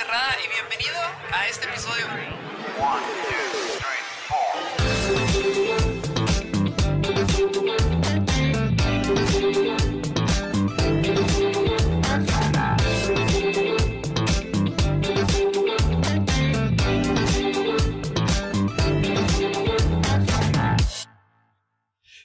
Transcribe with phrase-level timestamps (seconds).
[0.00, 0.96] Alex y bienvenido
[1.32, 2.06] a este episodio.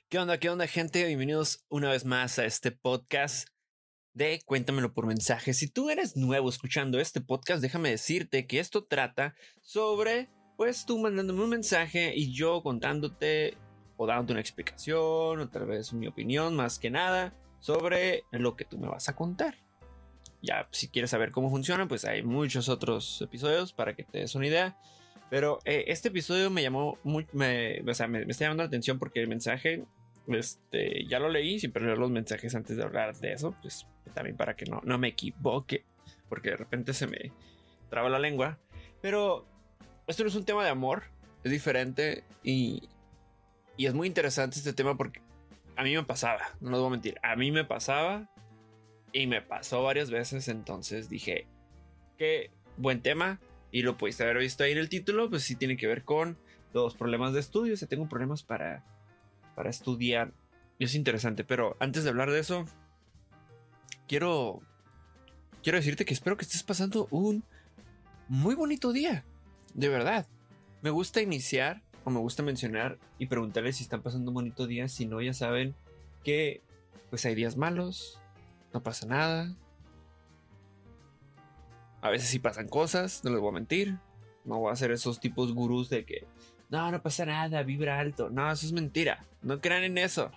[0.09, 1.03] ¿Qué onda, qué onda, gente?
[1.05, 3.49] Bienvenidos una vez más a este podcast
[4.17, 5.53] de Cuéntamelo por mensaje.
[5.53, 10.97] Si tú eres nuevo escuchando este podcast, déjame decirte que esto trata sobre, pues tú
[10.97, 13.55] mandándome un mensaje y yo contándote
[13.95, 18.65] o dándote una explicación o tal vez mi opinión más que nada sobre lo que
[18.65, 19.55] tú me vas a contar.
[20.41, 24.33] Ya, si quieres saber cómo funciona, pues hay muchos otros episodios para que te des
[24.33, 24.77] una idea.
[25.29, 28.67] Pero eh, este episodio me llamó, muy, me, o sea, me, me está llamando la
[28.67, 29.85] atención porque el mensaje
[30.27, 34.35] este, ya lo leí, siempre leo los mensajes antes de hablar de eso, pues también
[34.35, 35.85] para que no, no me equivoque,
[36.27, 37.31] porque de repente se me
[37.89, 38.59] traba la lengua.
[39.01, 39.47] Pero
[40.07, 41.03] esto no es un tema de amor,
[41.43, 42.89] es diferente y,
[43.77, 45.21] y es muy interesante este tema porque
[45.75, 48.29] a mí me pasaba, no les voy a mentir, a mí me pasaba
[49.13, 51.47] y me pasó varias veces, entonces dije,
[52.17, 53.39] qué buen tema
[53.71, 56.37] y lo pudiste haber visto ahí en el título, pues sí tiene que ver con
[56.73, 58.83] los problemas de estudio, o sea, tengo problemas para
[59.57, 60.33] para estudiar.
[60.77, 62.65] Y es interesante, pero antes de hablar de eso,
[64.07, 64.61] quiero
[65.63, 67.43] quiero decirte que espero que estés pasando un
[68.27, 69.25] muy bonito día.
[69.73, 70.27] De verdad.
[70.83, 74.87] Me gusta iniciar o me gusta mencionar y preguntarles si están pasando un bonito día.
[74.87, 75.73] Si no, ya saben
[76.23, 76.61] que
[77.09, 78.19] pues hay días malos,
[78.73, 79.55] no pasa nada.
[82.01, 83.97] A veces sí pasan cosas, no les voy a mentir.
[84.45, 86.27] No voy a ser esos tipos gurús de que
[86.69, 88.29] no, no pasa nada, vibra alto.
[88.29, 89.25] No, eso es mentira.
[89.41, 90.31] No crean en eso.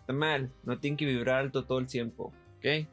[0.00, 0.50] Está mal.
[0.64, 2.32] No tienen que vibrar alto todo el tiempo.
[2.56, 2.86] ¿Ok?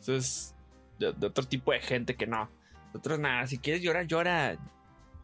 [0.00, 0.54] Eso es
[0.98, 2.50] de, otro tipo de gente que no.
[2.86, 3.46] Nosotros nada.
[3.46, 4.58] Si quieres llorar, llora.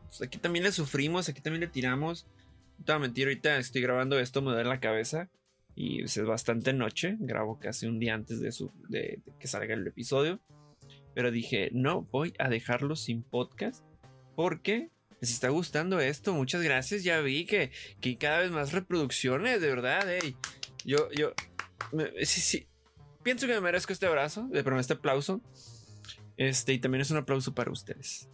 [0.07, 2.27] Pues aquí también le sufrimos, aquí también le tiramos.
[2.79, 5.29] No te voy a mentir, ahorita estoy grabando esto, me en la cabeza.
[5.75, 7.17] Y es bastante noche.
[7.19, 8.51] Grabo casi un día antes de,
[8.89, 10.41] de que salga el episodio.
[11.15, 13.85] Pero dije, no voy a dejarlo sin podcast.
[14.37, 14.91] Porque
[15.21, 17.03] les está gustando esto, muchas gracias.
[17.05, 20.07] Ya vi que, que cada vez más reproducciones, de verdad.
[20.85, 21.33] Yo, yo,
[22.23, 22.69] sí, sí.
[23.23, 25.41] Pienso que me merezco este abrazo, pero este aplauso.
[26.37, 28.29] Este, y también es un aplauso para ustedes.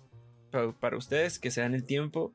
[0.80, 2.34] Para, ustedes que se dan el tiempo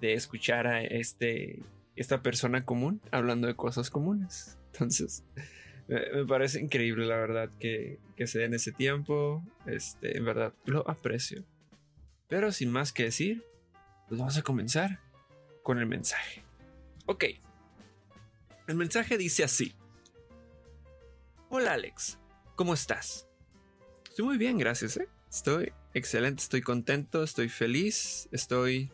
[0.00, 1.62] de escuchar a este,
[1.94, 4.58] esta persona común hablando de cosas comunes.
[4.72, 5.24] Entonces,
[5.86, 9.44] me, parece increíble, la verdad, que, que se den ese tiempo.
[9.66, 11.44] Este, en verdad, lo aprecio.
[12.26, 13.44] Pero sin más que decir,
[14.12, 15.00] pues vamos a comenzar
[15.62, 16.44] con el mensaje.
[17.06, 17.24] Ok.
[18.66, 19.74] El mensaje dice así.
[21.48, 22.18] Hola Alex,
[22.54, 23.26] ¿cómo estás?
[24.06, 24.98] Estoy muy bien, gracias.
[24.98, 25.08] ¿eh?
[25.30, 28.92] Estoy excelente, estoy contento, estoy feliz, estoy...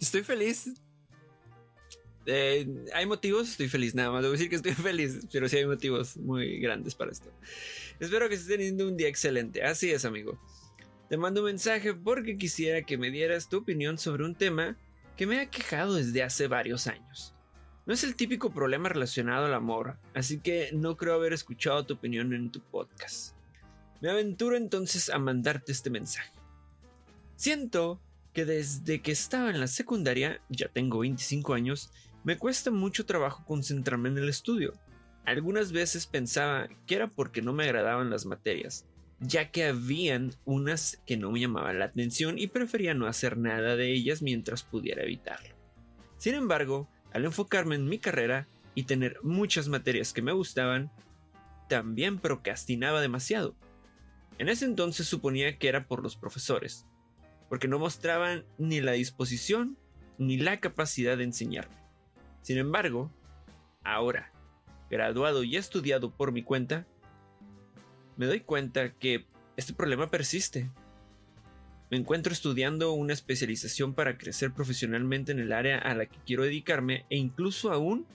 [0.00, 0.72] Estoy feliz.
[2.26, 4.22] Eh, hay motivos, estoy feliz, nada más.
[4.22, 7.30] Debo decir que estoy feliz, pero sí hay motivos muy grandes para esto.
[8.00, 9.62] Espero que estés teniendo un día excelente.
[9.62, 10.36] Así es, amigo.
[11.14, 14.76] Te mando un mensaje porque quisiera que me dieras tu opinión sobre un tema
[15.16, 17.36] que me ha quejado desde hace varios años.
[17.86, 21.94] No es el típico problema relacionado al amor, así que no creo haber escuchado tu
[21.94, 23.36] opinión en tu podcast.
[24.00, 26.32] Me aventuro entonces a mandarte este mensaje.
[27.36, 28.00] Siento
[28.32, 31.92] que desde que estaba en la secundaria, ya tengo 25 años,
[32.24, 34.74] me cuesta mucho trabajo concentrarme en el estudio.
[35.26, 38.84] Algunas veces pensaba que era porque no me agradaban las materias,
[39.26, 43.76] ya que habían unas que no me llamaban la atención y prefería no hacer nada
[43.76, 45.54] de ellas mientras pudiera evitarlo.
[46.18, 50.90] Sin embargo, al enfocarme en mi carrera y tener muchas materias que me gustaban,
[51.68, 53.56] también procrastinaba demasiado.
[54.38, 56.86] En ese entonces suponía que era por los profesores,
[57.48, 59.78] porque no mostraban ni la disposición
[60.18, 61.76] ni la capacidad de enseñarme.
[62.42, 63.10] Sin embargo,
[63.84, 64.32] ahora,
[64.90, 66.86] graduado y estudiado por mi cuenta,
[68.16, 69.26] me doy cuenta que
[69.56, 70.70] este problema persiste.
[71.90, 76.44] Me encuentro estudiando una especialización para crecer profesionalmente en el área a la que quiero
[76.44, 78.06] dedicarme e incluso aún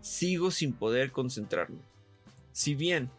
[0.00, 1.80] sigo sin poder concentrarme.
[2.52, 3.10] Si bien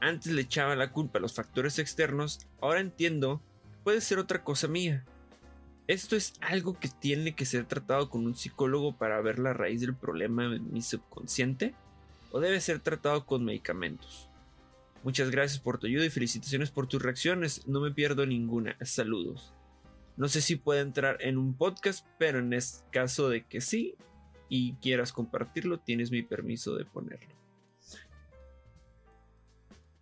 [0.00, 3.40] antes le echaba la culpa a los factores externos, ahora entiendo
[3.70, 5.04] que puede ser otra cosa mía.
[5.86, 9.80] Esto es algo que tiene que ser tratado con un psicólogo para ver la raíz
[9.80, 11.74] del problema en mi subconsciente
[12.30, 14.28] o debe ser tratado con medicamentos.
[15.04, 17.66] Muchas gracias por tu ayuda y felicitaciones por tus reacciones.
[17.66, 18.76] No me pierdo ninguna.
[18.82, 19.52] Saludos.
[20.16, 23.96] No sé si puede entrar en un podcast, pero en este caso de que sí
[24.48, 27.34] y quieras compartirlo, tienes mi permiso de ponerlo.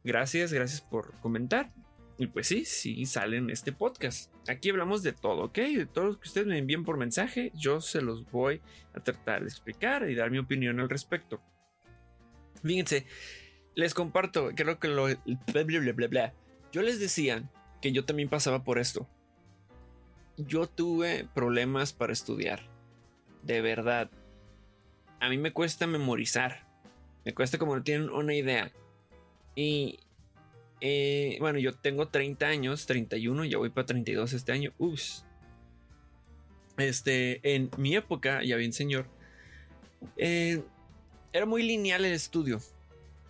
[0.05, 1.73] Gracias, gracias por comentar.
[2.19, 4.31] Y pues sí, sí sale en este podcast.
[4.47, 5.56] Aquí hablamos de todo, ¿ok?
[5.56, 8.61] De todo lo que ustedes me envíen por mensaje, yo se los voy
[8.93, 11.41] a tratar de explicar y dar mi opinión al respecto.
[12.62, 13.06] Fíjense,
[13.75, 15.09] les comparto, creo que lo...
[16.73, 17.49] Yo les decía
[17.81, 19.09] que yo también pasaba por esto.
[20.37, 22.63] Yo tuve problemas para estudiar.
[23.43, 24.11] De verdad.
[25.21, 26.67] A mí me cuesta memorizar.
[27.25, 28.73] Me cuesta como no tienen una idea.
[29.55, 29.99] Y
[30.81, 34.73] eh, bueno, yo tengo 30 años, 31, ya voy para 32 este año.
[34.79, 35.25] Ups.
[36.79, 39.07] Este, en mi época, ya bien señor,
[40.17, 40.63] eh,
[41.33, 42.61] era muy lineal el estudio.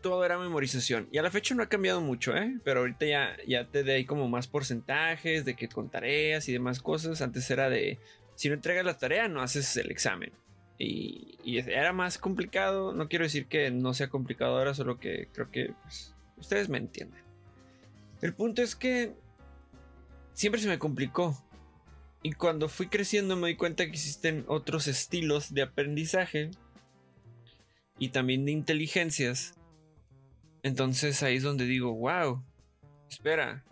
[0.01, 1.09] Todo era memorización.
[1.13, 2.59] Y a la fecha no ha cambiado mucho, ¿eh?
[2.65, 6.81] Pero ahorita ya, ya te doy como más porcentajes de que con tareas y demás
[6.81, 7.21] cosas.
[7.21, 7.99] Antes era de,
[8.35, 10.33] si no entregas la tarea, no haces el examen.
[10.79, 12.95] Y, era más complicado.
[12.95, 16.79] No quiero decir que no sea complicado ahora, solo que creo que pues, ustedes me
[16.79, 17.23] entienden.
[18.23, 19.13] El punto es que
[20.33, 21.37] siempre se me complicó.
[22.23, 26.51] Y cuando fui creciendo me di cuenta que existen otros estilos de aprendizaje
[27.99, 29.55] y también de inteligencias.
[30.63, 32.43] Entonces ahí es donde digo, wow,
[33.09, 33.65] espera.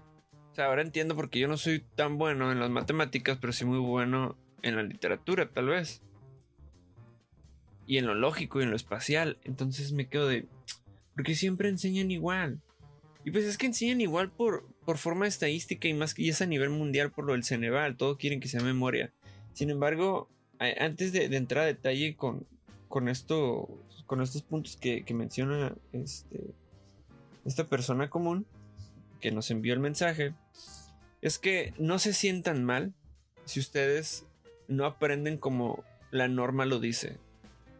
[0.52, 3.66] O sea, ahora entiendo porque yo no soy tan bueno en las matemáticas, pero soy
[3.66, 6.02] muy bueno en la literatura, tal vez.
[7.86, 9.38] Y en lo lógico y en lo espacial.
[9.44, 10.46] Entonces me quedo de,
[11.14, 12.60] porque siempre enseñan igual.
[13.24, 16.46] Y pues es que enseñan igual por, por forma estadística y más que es a
[16.46, 19.12] nivel mundial por lo del Ceneval, todos quieren que sea memoria.
[19.52, 22.46] Sin embargo, antes de, entrar a detalle con,
[22.88, 23.68] con, esto,
[24.06, 26.54] con estos puntos que, menciona este,
[27.48, 28.46] esta persona común
[29.20, 30.34] que nos envió el mensaje,
[31.20, 32.94] es que no se sientan mal
[33.44, 34.26] si ustedes
[34.68, 37.16] no aprenden como la norma lo dice.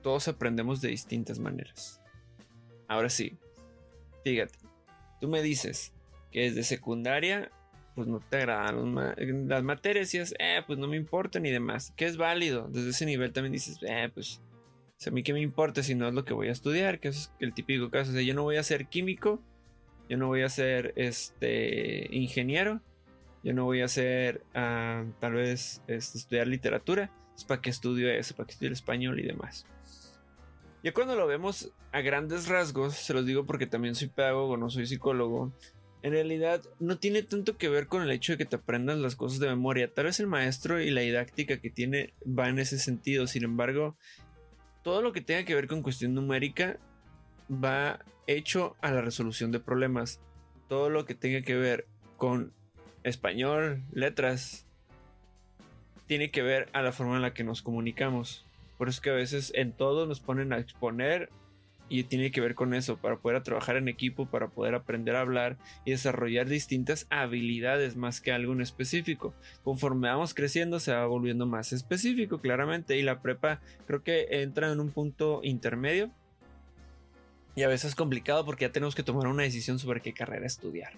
[0.02, 2.00] Todos aprendemos de distintas maneras.
[2.88, 3.36] Ahora sí,
[4.24, 4.58] fíjate,
[5.20, 5.92] tú me dices
[6.32, 7.50] que desde secundaria,
[7.94, 8.94] pues no te agradan
[9.48, 12.68] las materias y es, eh, pues no me importa ni demás, que es válido.
[12.68, 14.40] Desde ese nivel también dices, eh, pues
[15.06, 17.32] a mí qué me importa si no es lo que voy a estudiar, que es
[17.38, 18.18] el típico caso.
[18.20, 19.42] Yo no voy a ser químico,
[20.08, 22.81] yo no voy a ser este ingeniero,
[23.43, 27.10] yo no voy a ser ah, tal vez este, estudiar literatura.
[27.37, 29.64] Es para que estudio eso, para que estudie el español y demás.
[30.82, 34.70] Ya cuando lo vemos a grandes rasgos, se los digo porque también soy pedagogo, no
[34.70, 35.52] soy psicólogo,
[36.02, 39.16] en realidad no tiene tanto que ver con el hecho de que te aprendas las
[39.16, 39.93] cosas de memoria.
[39.93, 43.26] Tal vez el maestro y la didáctica que tiene va en ese sentido.
[43.26, 43.96] Sin embargo,
[44.82, 46.78] todo lo que tenga que ver con cuestión numérica
[47.50, 50.20] va hecho a la resolución de problemas.
[50.68, 51.86] Todo lo que tenga que ver
[52.16, 52.52] con
[53.02, 54.66] español, letras,
[56.06, 58.44] tiene que ver a la forma en la que nos comunicamos.
[58.76, 61.30] Por eso que a veces en todo nos ponen a exponer
[61.88, 65.22] y tiene que ver con eso, para poder trabajar en equipo, para poder aprender a
[65.22, 69.34] hablar y desarrollar distintas habilidades más que algo en específico.
[69.64, 74.70] Conforme vamos creciendo se va volviendo más específico, claramente, y la prepa creo que entra
[74.70, 76.10] en un punto intermedio.
[77.58, 80.46] Y a veces es complicado porque ya tenemos que tomar una decisión sobre qué carrera
[80.46, 80.93] estudiar.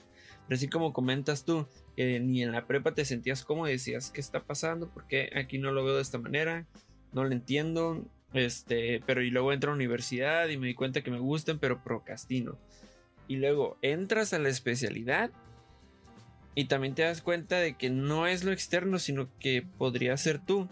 [0.46, 1.66] Pero así como comentas tú,
[1.96, 4.90] que ni en la prepa te sentías como decías, ¿qué está pasando?
[4.92, 6.66] porque aquí no lo veo de esta manera?
[7.14, 8.04] no lo entiendo,
[8.34, 11.82] este, pero y luego entro a universidad y me di cuenta que me gustan, pero
[11.82, 12.58] procrastino.
[13.26, 15.30] Y luego entras a la especialidad
[16.54, 20.38] y también te das cuenta de que no es lo externo, sino que podría ser
[20.38, 20.68] tú.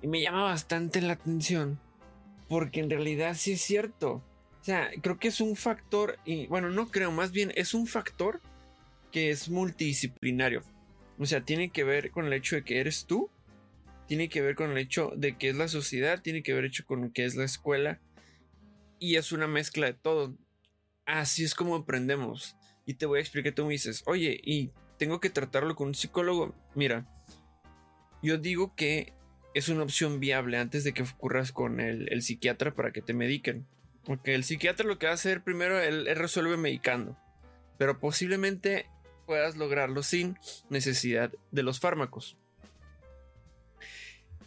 [0.00, 1.78] Y me llama bastante la atención,
[2.48, 4.24] porque en realidad sí es cierto.
[4.66, 7.86] O sea, creo que es un factor, y bueno, no creo, más bien es un
[7.86, 8.40] factor
[9.12, 10.62] que es multidisciplinario.
[11.18, 13.30] O sea, tiene que ver con el hecho de que eres tú
[14.06, 16.84] tiene que ver con el hecho de que es la sociedad, tiene que ver hecho
[16.86, 18.00] con que es la escuela
[18.98, 20.36] y es una mezcla de todo.
[21.04, 22.56] Así es como aprendemos.
[22.84, 25.94] Y te voy a explicar, tú me dices, oye, y tengo que tratarlo con un
[25.94, 26.54] psicólogo.
[26.74, 27.06] Mira,
[28.22, 29.12] yo digo que
[29.54, 33.66] es una opción viable antes de que ocurras con el, psiquiatra para que te mediquen.
[34.06, 37.16] Porque el psiquiatra lo que va a hacer primero, él resuelve medicando.
[37.76, 38.86] Pero posiblemente
[39.26, 40.38] puedas lograrlo sin
[40.70, 42.38] necesidad de los fármacos.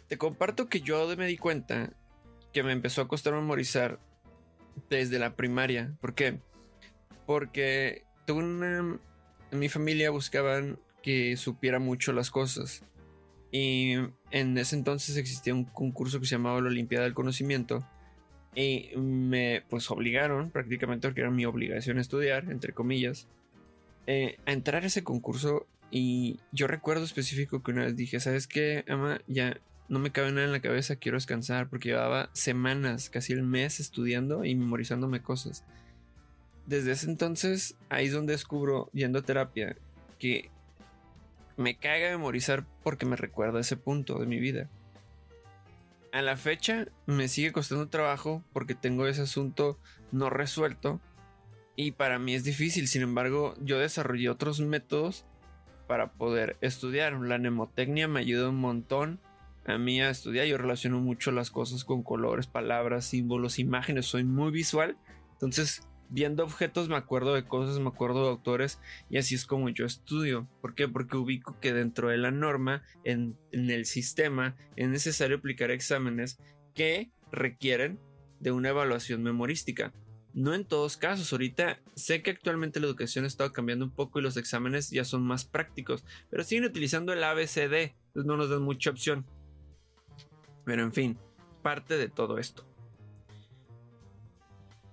[0.08, 1.92] Te comparto que yo me di cuenta
[2.52, 4.00] que me empezó a costar memorizar
[4.88, 5.94] desde la primaria.
[6.00, 6.40] ¿Por qué?
[7.26, 8.98] Porque tuve una,
[9.52, 12.82] en mi familia buscaban que supiera mucho las cosas.
[13.52, 13.94] Y
[14.30, 17.86] en ese entonces existía un concurso que se llamaba la Olimpiada del Conocimiento.
[18.54, 23.28] Y me pues obligaron, prácticamente porque era mi obligación estudiar, entre comillas,
[24.06, 25.66] eh, a entrar a ese concurso.
[25.90, 29.20] Y yo recuerdo específico que una vez dije, ¿sabes qué, Ama?
[29.26, 33.42] Ya no me cabe nada en la cabeza, quiero descansar, porque llevaba semanas, casi el
[33.42, 35.64] mes estudiando y memorizándome cosas.
[36.66, 39.76] Desde ese entonces, ahí es donde descubro, yendo a terapia,
[40.06, 40.50] porque
[41.56, 44.68] me caga memorizar porque me recuerda ese punto de mi vida.
[46.12, 49.78] A la fecha me sigue costando trabajo porque tengo ese asunto
[50.10, 51.00] no resuelto
[51.76, 52.88] y para mí es difícil.
[52.88, 55.24] Sin embargo, yo desarrollé otros métodos
[55.86, 57.12] para poder estudiar.
[57.12, 59.20] La mnemotecnia me ayuda un montón
[59.66, 60.46] a mí a estudiar.
[60.46, 64.06] Yo relaciono mucho las cosas con colores, palabras, símbolos, imágenes.
[64.06, 64.96] Soy muy visual.
[65.32, 69.68] Entonces, viendo objetos me acuerdo de cosas, me acuerdo de autores y así es como
[69.68, 70.48] yo estudio.
[70.60, 70.88] ¿Por qué?
[70.88, 76.38] Porque ubico que dentro de la norma, en, el sistema, es necesario aplicar exámenes
[76.74, 77.98] que requieren
[78.40, 79.92] de una evaluación memorística.
[80.32, 84.18] No en todos casos, ahorita sé que actualmente la educación ha estado cambiando un poco
[84.18, 88.50] y los exámenes ya son más prácticos, pero siguen utilizando el ABCD, entonces no nos
[88.50, 89.26] dan mucha opción.
[90.64, 91.18] Pero en fin,
[91.62, 92.69] parte de todo esto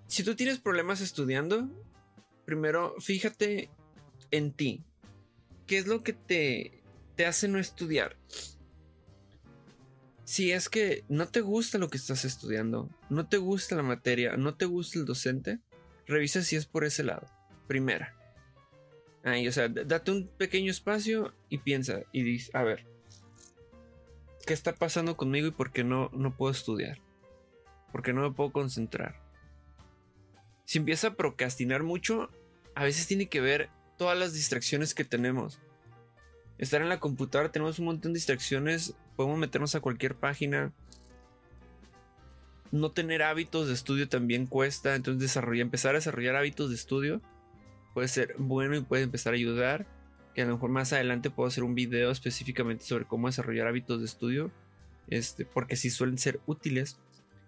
[0.08, 1.70] si tú tienes problemas estudiando,
[2.46, 3.70] primero fíjate
[4.32, 4.84] en ti.
[5.66, 6.82] ¿Qué es lo que te,
[7.16, 8.16] te hace no estudiar?
[10.24, 14.38] Si es que no te gusta lo que estás estudiando, no te gusta la materia,
[14.38, 15.60] no te gusta el docente,
[16.06, 17.28] revisa si es por ese lado.
[17.68, 18.14] Primera.
[19.24, 22.86] Ahí, o sea, date un pequeño espacio y piensa y dice, a ver,
[24.46, 27.00] ¿qué está pasando conmigo y por qué no, no puedo estudiar?
[27.92, 29.27] ¿Por qué no me puedo concentrar?
[30.68, 32.30] Si empieza a procrastinar mucho,
[32.76, 35.62] a veces tiene que ver todas las distracciones que tenemos.
[36.58, 40.74] Estar en la computadora tenemos un montón de distracciones, podemos meternos a cualquier página.
[42.74, 47.22] No tener hábitos de estudio también cuesta, entonces desarrollar, empezar a desarrollar hábitos de estudio
[47.94, 49.88] puede ser bueno y puede empezar a ayudar.
[50.36, 54.00] Que a lo mejor más adelante puedo hacer un video específicamente sobre cómo desarrollar hábitos
[54.00, 54.52] de estudio,
[55.08, 57.00] este, porque sí suelen ser útiles.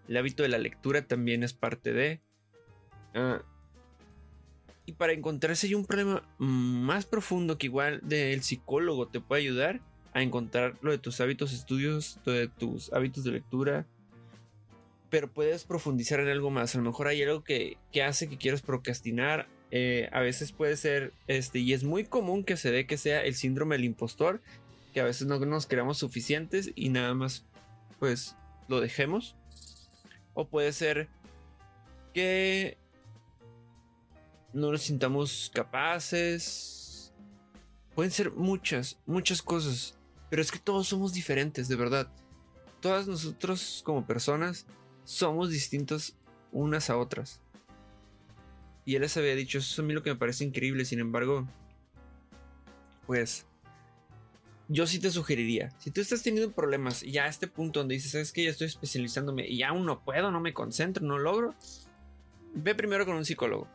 [0.07, 2.21] El hábito de la lectura también es parte de.
[3.13, 3.41] Ah,
[4.89, 9.81] y para encontrarse un problema más profundo que igual del psicólogo te puede ayudar
[10.13, 13.85] a encontrar lo de tus hábitos estudios, lo de tus hábitos de lectura.
[15.11, 16.73] Pero puedes profundizar en algo más.
[16.73, 19.47] A lo mejor hay algo que, hace que quieras procrastinar.
[19.69, 23.23] Eh, a veces puede ser, este, y es muy común que se dé que sea
[23.23, 24.41] el síndrome del impostor,
[24.91, 27.45] que a veces no nos creamos suficientes y nada más,
[27.99, 28.35] pues,
[28.67, 29.35] lo dejemos.
[30.33, 31.09] O puede ser
[32.11, 32.78] que
[34.53, 37.13] no nos sintamos capaces.
[37.95, 39.97] Pueden ser muchas, muchas cosas.
[40.29, 42.11] Pero es que todos somos diferentes, de verdad.
[42.81, 44.65] Todas nosotros como personas
[45.03, 46.15] somos distintos
[46.51, 47.41] unas a otras.
[48.85, 50.85] Y él les había dicho, eso es a mí lo que me parece increíble.
[50.85, 51.47] Sin embargo,
[53.05, 53.45] pues
[54.67, 57.95] yo sí te sugeriría, si tú estás teniendo problemas y ya a este punto donde
[57.95, 61.55] dices, sabes que ya estoy especializándome y aún no puedo, no me concentro, no logro,
[62.53, 63.67] ve primero con un psicólogo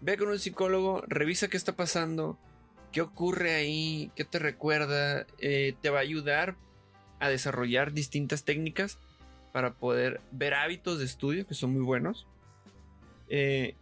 [0.00, 2.38] ve con un psicólogo, revisa qué está pasando,
[2.92, 6.56] qué ocurre ahí, qué te recuerda, eh, te va a ayudar
[7.20, 8.98] a desarrollar distintas técnicas
[9.52, 12.26] para poder ver hábitos de estudio que son muy buenos.
[13.28, 13.74] Eh,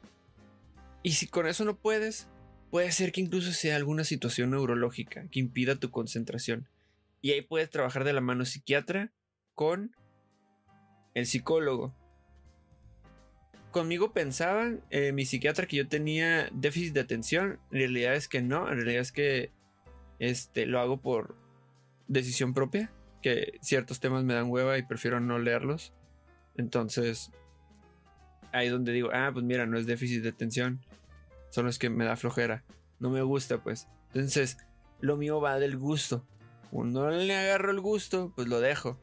[1.02, 2.28] y si con eso no puedes,
[2.71, 6.68] puede ser que incluso sea alguna situación neurológica que impida tu concentración.
[7.21, 9.12] Y ahí puedes trabajar de la mano psiquiatra
[9.54, 9.94] con
[11.14, 11.94] el psicólogo
[13.74, 17.58] conmigo pensaban, eh, mi psiquiatra, que yo tenía déficit de atención.
[17.72, 19.50] En realidad es que no, en realidad es que
[20.20, 21.34] este, lo hago por
[22.06, 25.92] decisión propia, que ciertos temas me dan hueva y prefiero no leerlos.
[26.56, 27.32] Entonces,
[28.52, 30.78] ahí donde digo, ah, pues mira, no es déficit de atención,
[31.50, 32.62] son los que me da flojera.
[33.00, 33.88] No me gusta, pues.
[34.14, 34.56] Entonces,
[35.00, 36.24] lo mío va del gusto.
[36.70, 39.00] Cuando no le agarro el gusto, pues lo dejo.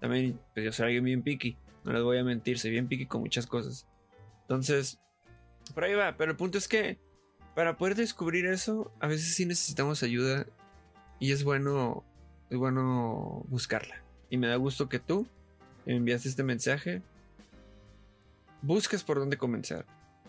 [0.00, 1.56] También, pues yo soy alguien bien picky.
[1.82, 3.88] No les voy a mentir, soy bien picky con muchas cosas.
[4.44, 4.98] Entonces,
[5.74, 6.16] por ahí va.
[6.16, 6.98] Pero el punto es que
[7.54, 10.46] para poder descubrir eso, a veces sí necesitamos ayuda.
[11.18, 12.04] Y es bueno,
[12.50, 14.02] es bueno buscarla.
[14.28, 15.26] Y me da gusto que tú
[15.86, 17.02] me enviaste este mensaje.
[18.62, 19.86] Busques por dónde comenzar.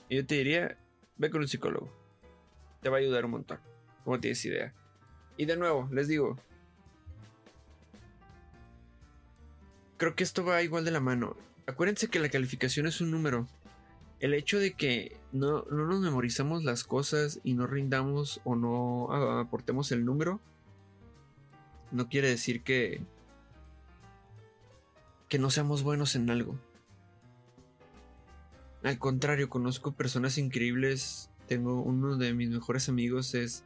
[0.10, 0.77] Y yo te diría,
[1.17, 1.91] ve con un psicólogo.
[2.81, 3.60] Te va a ayudar un montón.
[4.03, 4.74] Como tienes idea.
[5.38, 6.38] Y de nuevo, les digo.
[9.98, 11.36] Creo que esto va igual de la mano.
[11.67, 13.48] Acuérdense que la calificación es un número
[14.19, 19.91] el hecho de que no, nos memorizamos las cosas y no rindamos o no aportemos
[19.91, 20.39] el número,
[21.91, 23.01] no quiere decir que,
[25.27, 26.57] que no seamos buenos en algo.
[28.84, 31.31] Al contrario, conozco personas increíbles.
[31.48, 33.63] Tengo uno de mis mejores amigos, es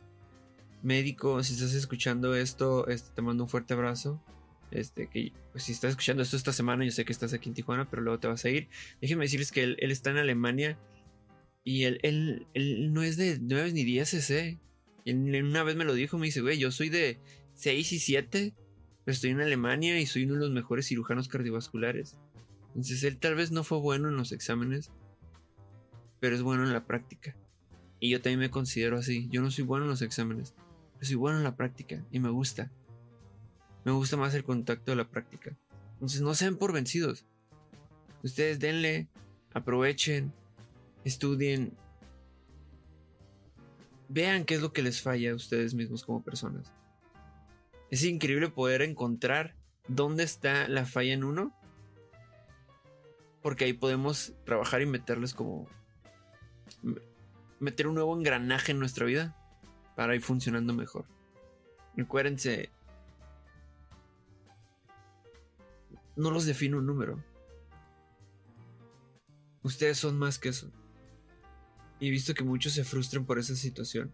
[0.82, 1.44] médico.
[1.44, 4.22] Si estás escuchando esto, este, te mando un fuerte abrazo.
[4.72, 7.56] Este, que pues, si estás escuchando esto esta semana, yo sé que estás aquí en
[7.56, 8.68] Tijuana, pero luego te vas a ir.
[9.02, 10.78] Déjenme decirles que él, está en Alemania
[11.64, 14.60] y él, él, no es de 9 ni 10 ese.
[15.06, 17.18] Y una vez me lo dijo, me dice, güey, yo soy de
[17.56, 18.54] 6 y 7,
[19.06, 22.18] pero estoy en Alemania y soy uno de los mejores cirujanos cardiovasculares.
[22.70, 24.92] Entonces él tal vez no fue bueno en los exámenes,
[26.20, 27.36] pero es bueno en la práctica.
[28.00, 29.28] Y yo también me considero así.
[29.30, 30.54] Yo no soy bueno en los exámenes,
[30.94, 32.72] pero soy bueno en la práctica y me gusta.
[33.90, 35.58] Me gusta más el contacto de la práctica.
[35.94, 37.26] Entonces no sean por vencidos.
[38.22, 39.08] Ustedes denle,
[39.52, 40.32] aprovechen,
[41.04, 41.76] estudien,
[44.08, 46.72] vean qué es lo que les falla a ustedes mismos como personas.
[47.90, 49.56] Es increíble poder encontrar
[49.88, 51.52] dónde está la falla en uno.
[53.42, 55.68] Porque ahí podemos trabajar y meterles como...
[57.60, 59.36] Meter un nuevo engranaje en nuestra vida
[59.96, 61.06] para ir funcionando mejor.
[61.96, 62.70] Recuérdense,
[66.20, 67.24] no los define un número.
[69.64, 70.70] Ustedes son más que eso.
[72.00, 74.12] Y he visto que muchos se frustran por esa situación.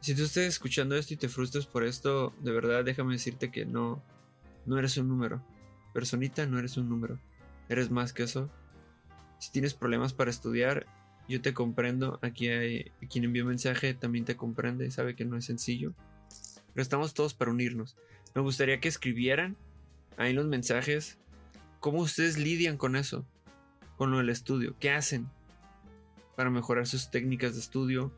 [0.00, 3.64] Si tú estás escuchando esto y te frustras por esto, de verdad déjame decirte que
[3.64, 4.02] no,
[4.66, 5.40] no eres un número.
[5.94, 7.20] Personita, no eres un número.
[7.68, 8.50] Eres más que eso.
[9.38, 10.86] Si tienes problemas para estudiar,
[11.28, 12.18] yo te comprendo.
[12.22, 15.94] Aquí hay quien envió mensaje también te comprende, sabe que no es sencillo.
[16.74, 17.96] Pero estamos todos para unirnos.
[18.34, 19.56] Me gustaría que escribieran
[20.16, 21.18] ahí en los mensajes
[21.80, 23.26] cómo ustedes lidian con eso,
[23.96, 25.28] con lo del estudio, qué hacen,
[26.36, 28.12] para mejorar sus técnicas de estudio,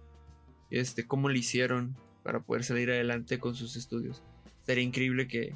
[0.70, 4.22] este, cómo lo hicieron para poder salir adelante con sus estudios.
[4.64, 5.54] Sería increíble que,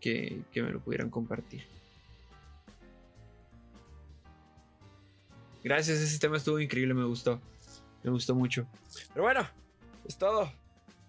[0.00, 1.64] que, que me lo pudieran compartir.
[5.62, 7.40] Gracias, ese tema estuvo increíble, me gustó.
[8.02, 8.66] Me gustó mucho.
[9.12, 9.48] Pero bueno,
[10.04, 10.52] es todo.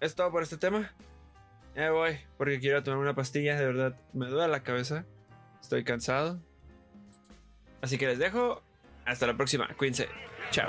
[0.00, 0.92] Es todo por este tema.
[1.74, 3.96] Ya voy, porque quiero tomar una pastilla, de verdad.
[4.12, 5.04] Me duele la cabeza.
[5.60, 6.40] Estoy cansado.
[7.82, 8.62] Así que les dejo.
[9.04, 9.68] Hasta la próxima.
[9.76, 10.08] Cuídense.
[10.52, 10.62] Two.